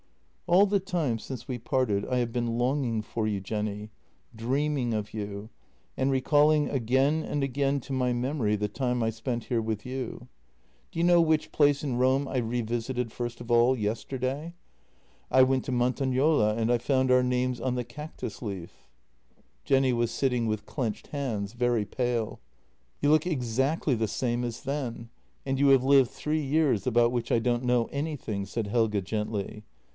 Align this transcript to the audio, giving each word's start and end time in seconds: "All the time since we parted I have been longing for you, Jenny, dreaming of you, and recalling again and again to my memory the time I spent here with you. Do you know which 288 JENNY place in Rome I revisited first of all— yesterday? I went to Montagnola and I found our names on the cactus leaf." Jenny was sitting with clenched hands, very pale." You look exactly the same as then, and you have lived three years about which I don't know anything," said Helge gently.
"All 0.51 0.65
the 0.65 0.79
time 0.81 1.17
since 1.19 1.47
we 1.47 1.59
parted 1.59 2.05
I 2.07 2.17
have 2.17 2.33
been 2.33 2.57
longing 2.57 3.03
for 3.03 3.25
you, 3.27 3.39
Jenny, 3.39 3.91
dreaming 4.35 4.93
of 4.93 5.13
you, 5.13 5.49
and 5.95 6.11
recalling 6.11 6.67
again 6.69 7.23
and 7.23 7.41
again 7.43 7.79
to 7.81 7.93
my 7.93 8.11
memory 8.11 8.55
the 8.57 8.67
time 8.67 9.01
I 9.01 9.11
spent 9.11 9.45
here 9.45 9.61
with 9.61 9.85
you. 9.85 10.27
Do 10.91 10.99
you 10.99 11.05
know 11.05 11.21
which 11.21 11.51
288 11.51 11.51
JENNY 11.51 11.57
place 11.57 11.83
in 11.93 11.97
Rome 11.99 12.27
I 12.27 12.37
revisited 12.39 13.11
first 13.13 13.39
of 13.39 13.49
all— 13.51 13.77
yesterday? 13.77 14.55
I 15.29 15.43
went 15.43 15.65
to 15.65 15.71
Montagnola 15.71 16.55
and 16.57 16.69
I 16.69 16.79
found 16.79 17.11
our 17.11 17.23
names 17.23 17.61
on 17.61 17.75
the 17.75 17.85
cactus 17.85 18.41
leaf." 18.41 18.89
Jenny 19.63 19.93
was 19.93 20.11
sitting 20.11 20.47
with 20.47 20.65
clenched 20.65 21.07
hands, 21.07 21.53
very 21.53 21.85
pale." 21.85 22.41
You 23.01 23.11
look 23.11 23.27
exactly 23.27 23.95
the 23.95 24.07
same 24.07 24.43
as 24.43 24.63
then, 24.63 25.09
and 25.45 25.59
you 25.59 25.67
have 25.67 25.83
lived 25.83 26.09
three 26.09 26.41
years 26.43 26.85
about 26.87 27.11
which 27.13 27.31
I 27.31 27.37
don't 27.39 27.63
know 27.63 27.85
anything," 27.93 28.45
said 28.47 28.65
Helge 28.67 29.01
gently. 29.03 29.63